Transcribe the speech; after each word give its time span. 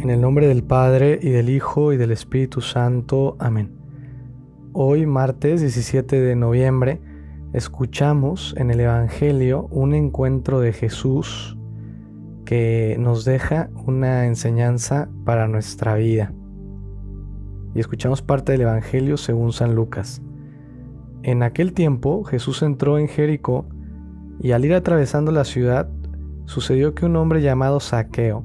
En 0.00 0.10
el 0.10 0.20
nombre 0.20 0.46
del 0.46 0.62
Padre 0.62 1.18
y 1.20 1.30
del 1.30 1.50
Hijo 1.50 1.92
y 1.92 1.96
del 1.96 2.12
Espíritu 2.12 2.60
Santo. 2.60 3.36
Amén. 3.40 3.72
Hoy, 4.72 5.06
martes 5.06 5.60
17 5.60 6.20
de 6.20 6.36
noviembre, 6.36 7.00
escuchamos 7.52 8.54
en 8.56 8.70
el 8.70 8.78
Evangelio 8.78 9.66
un 9.72 9.94
encuentro 9.94 10.60
de 10.60 10.72
Jesús 10.72 11.58
que 12.44 12.96
nos 13.00 13.24
deja 13.24 13.70
una 13.86 14.26
enseñanza 14.26 15.08
para 15.24 15.48
nuestra 15.48 15.96
vida. 15.96 16.32
Y 17.74 17.80
escuchamos 17.80 18.22
parte 18.22 18.52
del 18.52 18.60
Evangelio 18.60 19.16
según 19.16 19.52
San 19.52 19.74
Lucas. 19.74 20.22
En 21.24 21.42
aquel 21.42 21.72
tiempo 21.72 22.22
Jesús 22.22 22.62
entró 22.62 22.98
en 22.98 23.08
Jericó 23.08 23.66
y 24.40 24.52
al 24.52 24.64
ir 24.64 24.74
atravesando 24.74 25.32
la 25.32 25.44
ciudad 25.44 25.90
sucedió 26.44 26.94
que 26.94 27.04
un 27.04 27.16
hombre 27.16 27.42
llamado 27.42 27.80
Saqueo, 27.80 28.44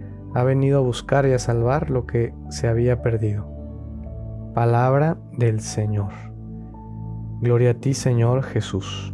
ha 0.33 0.43
venido 0.43 0.79
a 0.79 0.81
buscar 0.81 1.25
y 1.25 1.33
a 1.33 1.39
salvar 1.39 1.89
lo 1.89 2.05
que 2.05 2.33
se 2.49 2.67
había 2.67 3.01
perdido. 3.01 3.47
Palabra 4.53 5.17
del 5.37 5.59
Señor. 5.61 6.11
Gloria 7.41 7.71
a 7.71 7.73
ti, 7.73 7.93
Señor 7.93 8.43
Jesús. 8.43 9.13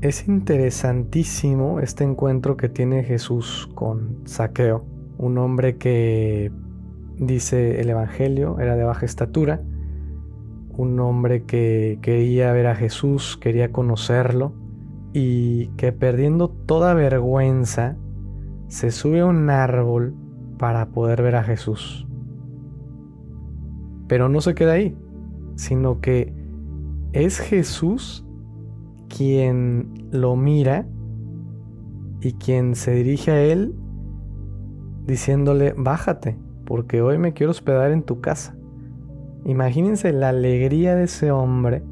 Es 0.00 0.26
interesantísimo 0.28 1.80
este 1.80 2.04
encuentro 2.04 2.56
que 2.56 2.68
tiene 2.68 3.04
Jesús 3.04 3.68
con 3.74 4.22
Saqueo, 4.24 4.86
un 5.18 5.36
hombre 5.36 5.76
que, 5.76 6.50
dice 7.18 7.80
el 7.80 7.90
Evangelio, 7.90 8.58
era 8.58 8.76
de 8.76 8.84
baja 8.84 9.04
estatura, 9.04 9.60
un 10.70 10.98
hombre 11.00 11.44
que 11.44 11.98
quería 12.00 12.52
ver 12.52 12.66
a 12.66 12.74
Jesús, 12.74 13.36
quería 13.36 13.70
conocerlo, 13.70 14.54
y 15.12 15.66
que 15.76 15.92
perdiendo 15.92 16.48
toda 16.48 16.94
vergüenza, 16.94 17.96
se 18.70 18.92
sube 18.92 19.20
a 19.20 19.26
un 19.26 19.50
árbol 19.50 20.14
para 20.56 20.90
poder 20.90 21.22
ver 21.22 21.34
a 21.34 21.42
Jesús. 21.42 22.06
Pero 24.06 24.28
no 24.28 24.40
se 24.40 24.54
queda 24.54 24.72
ahí, 24.72 24.96
sino 25.56 26.00
que 26.00 26.32
es 27.12 27.40
Jesús 27.40 28.24
quien 29.08 30.08
lo 30.12 30.36
mira 30.36 30.86
y 32.20 32.34
quien 32.34 32.76
se 32.76 32.92
dirige 32.92 33.32
a 33.32 33.42
él 33.42 33.74
diciéndole, 35.04 35.74
bájate, 35.76 36.38
porque 36.64 37.02
hoy 37.02 37.18
me 37.18 37.32
quiero 37.32 37.50
hospedar 37.50 37.90
en 37.90 38.04
tu 38.04 38.20
casa. 38.20 38.56
Imagínense 39.44 40.12
la 40.12 40.28
alegría 40.28 40.94
de 40.94 41.04
ese 41.04 41.32
hombre 41.32 41.82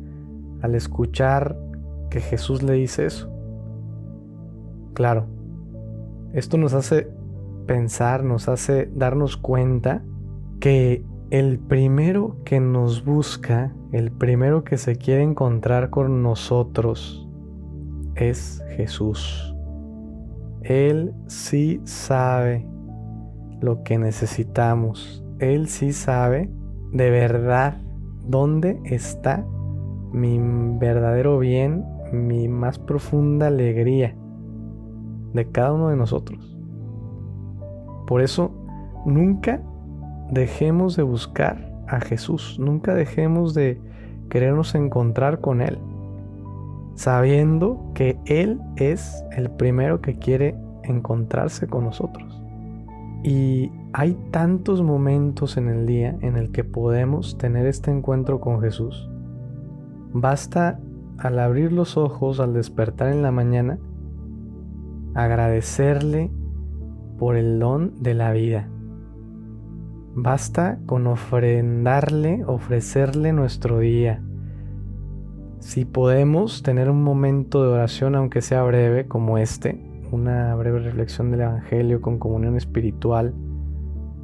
al 0.63 0.77
escuchar 0.77 1.59
que 2.09 2.21
Jesús 2.21 2.63
le 2.63 2.75
dice 2.75 3.07
eso. 3.07 3.29
Claro, 4.95 5.27
esto 6.33 6.59
nos 6.59 6.75
hace 6.75 7.09
pensar, 7.67 8.25
nos 8.25 8.49
hace 8.49 8.91
darnos 8.95 9.37
cuenta 9.37 10.03
que 10.61 11.05
el 11.31 11.59
primero 11.59 12.37
que 12.45 12.61
nos 12.61 13.05
busca, 13.05 13.75
el 13.93 14.11
primero 14.11 14.65
que 14.65 14.79
se 14.79 14.97
quiere 14.97 15.23
encontrar 15.23 15.91
con 15.91 16.23
nosotros, 16.23 17.29
es 18.15 18.63
Jesús. 18.77 19.55
Él 20.63 21.15
sí 21.27 21.81
sabe 21.85 22.67
lo 23.61 23.83
que 23.83 23.99
necesitamos. 23.99 25.25
Él 25.39 25.69
sí 25.69 25.93
sabe 25.93 26.51
de 26.93 27.11
verdad 27.11 27.81
dónde 28.27 28.81
está 28.85 29.47
mi 30.13 30.39
verdadero 30.79 31.39
bien, 31.39 31.85
mi 32.13 32.49
más 32.49 32.79
profunda 32.79 33.47
alegría 33.47 34.17
de 35.33 35.47
cada 35.51 35.73
uno 35.73 35.89
de 35.89 35.97
nosotros. 35.97 36.57
Por 38.07 38.23
eso, 38.23 38.51
nunca 39.05 39.61
dejemos 40.31 40.97
de 40.97 41.03
buscar 41.03 41.71
a 41.87 42.01
Jesús, 42.01 42.57
nunca 42.59 42.95
dejemos 42.95 43.55
de 43.55 43.81
querernos 44.29 44.75
encontrar 44.75 45.41
con 45.41 45.61
Él, 45.61 45.79
sabiendo 46.95 47.93
que 47.95 48.19
Él 48.27 48.61
es 48.77 49.25
el 49.33 49.51
primero 49.51 50.01
que 50.01 50.19
quiere 50.19 50.55
encontrarse 50.85 51.67
con 51.67 51.85
nosotros. 51.85 52.43
Y 53.23 53.71
hay 53.93 54.17
tantos 54.31 54.83
momentos 54.83 55.57
en 55.57 55.69
el 55.69 55.87
día 55.87 56.17
en 56.21 56.37
el 56.37 56.53
que 56.53 56.65
podemos 56.65 57.37
tener 57.37 57.67
este 57.67 57.91
encuentro 57.91 58.41
con 58.41 58.61
Jesús. 58.61 59.11
Basta 60.13 60.79
al 61.19 61.39
abrir 61.39 61.73
los 61.73 61.97
ojos, 61.97 62.39
al 62.39 62.55
despertar 62.55 63.09
en 63.09 63.23
la 63.23 63.33
mañana, 63.33 63.79
agradecerle 65.25 66.31
por 67.19 67.37
el 67.37 67.59
don 67.59 68.01
de 68.01 68.15
la 68.15 68.31
vida. 68.33 68.69
Basta 70.15 70.79
con 70.87 71.09
ofrendarle, 71.09 72.45
ofrecerle 72.47 73.33
nuestro 73.33 73.81
día. 73.81 74.23
Si 75.59 75.85
podemos 75.85 76.63
tener 76.63 76.89
un 76.89 77.03
momento 77.03 77.65
de 77.65 77.71
oración, 77.71 78.15
aunque 78.15 78.43
sea 78.43 78.63
breve, 78.63 79.09
como 79.09 79.39
este, 79.39 79.85
una 80.13 80.55
breve 80.55 80.79
reflexión 80.79 81.33
del 81.33 81.41
Evangelio 81.41 82.01
con 82.01 82.21
comunión 82.21 82.57
espiritual, 82.57 83.35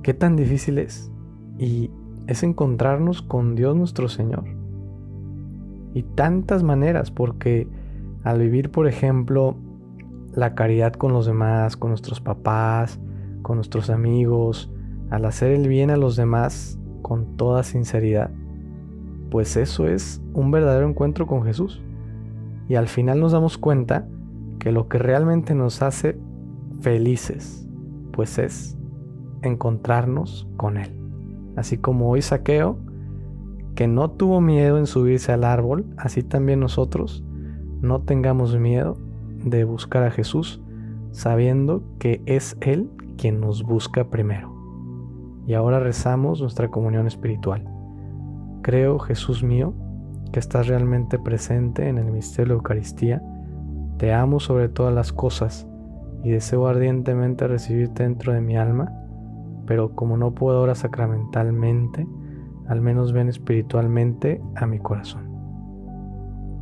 qué 0.04 0.14
tan 0.14 0.36
difícil 0.36 0.78
es. 0.78 1.10
Y 1.58 1.90
es 2.28 2.44
encontrarnos 2.44 3.20
con 3.20 3.56
Dios 3.56 3.74
nuestro 3.74 4.08
Señor. 4.08 4.44
Y 5.92 6.04
tantas 6.04 6.62
maneras, 6.62 7.10
porque 7.10 7.66
al 8.22 8.38
vivir, 8.38 8.70
por 8.70 8.86
ejemplo, 8.86 9.56
la 10.34 10.54
caridad 10.54 10.92
con 10.92 11.12
los 11.12 11.26
demás, 11.26 11.76
con 11.76 11.90
nuestros 11.90 12.20
papás, 12.20 13.00
con 13.42 13.56
nuestros 13.56 13.90
amigos, 13.90 14.70
al 15.10 15.24
hacer 15.26 15.52
el 15.52 15.68
bien 15.68 15.90
a 15.90 15.96
los 15.96 16.16
demás 16.16 16.78
con 17.02 17.36
toda 17.36 17.62
sinceridad, 17.62 18.30
pues 19.30 19.56
eso 19.56 19.86
es 19.86 20.22
un 20.32 20.50
verdadero 20.50 20.88
encuentro 20.88 21.26
con 21.26 21.44
Jesús. 21.44 21.82
Y 22.68 22.76
al 22.76 22.88
final 22.88 23.20
nos 23.20 23.32
damos 23.32 23.58
cuenta 23.58 24.08
que 24.58 24.72
lo 24.72 24.88
que 24.88 24.98
realmente 24.98 25.54
nos 25.54 25.82
hace 25.82 26.18
felices, 26.80 27.68
pues 28.12 28.38
es 28.38 28.78
encontrarnos 29.42 30.48
con 30.56 30.78
Él. 30.78 30.90
Así 31.56 31.76
como 31.76 32.08
hoy 32.08 32.22
Saqueo, 32.22 32.78
que 33.74 33.86
no 33.86 34.10
tuvo 34.10 34.40
miedo 34.40 34.78
en 34.78 34.86
subirse 34.86 35.32
al 35.32 35.44
árbol, 35.44 35.84
así 35.96 36.22
también 36.22 36.60
nosotros 36.60 37.24
no 37.82 38.00
tengamos 38.02 38.56
miedo 38.58 38.96
de 39.44 39.64
buscar 39.64 40.02
a 40.02 40.10
Jesús 40.10 40.60
sabiendo 41.12 41.84
que 41.98 42.22
es 42.26 42.56
Él 42.60 42.90
quien 43.16 43.40
nos 43.40 43.62
busca 43.62 44.10
primero. 44.10 44.52
Y 45.46 45.54
ahora 45.54 45.78
rezamos 45.78 46.40
nuestra 46.40 46.70
comunión 46.70 47.06
espiritual. 47.06 47.64
Creo, 48.62 48.98
Jesús 48.98 49.44
mío, 49.44 49.74
que 50.32 50.40
estás 50.40 50.66
realmente 50.66 51.18
presente 51.18 51.88
en 51.88 51.98
el 51.98 52.10
misterio 52.10 52.54
de 52.54 52.58
Eucaristía. 52.58 53.22
Te 53.98 54.12
amo 54.12 54.40
sobre 54.40 54.68
todas 54.68 54.92
las 54.92 55.12
cosas 55.12 55.68
y 56.24 56.30
deseo 56.30 56.66
ardientemente 56.66 57.46
recibirte 57.46 58.02
dentro 58.02 58.32
de 58.32 58.40
mi 58.40 58.56
alma, 58.56 58.90
pero 59.66 59.94
como 59.94 60.16
no 60.16 60.34
puedo 60.34 60.58
ahora 60.58 60.74
sacramentalmente, 60.74 62.06
al 62.66 62.80
menos 62.80 63.12
ven 63.12 63.28
espiritualmente 63.28 64.42
a 64.56 64.66
mi 64.66 64.78
corazón. 64.78 65.23